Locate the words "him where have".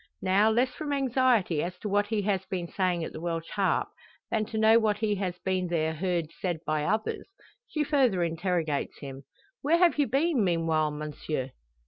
8.97-9.99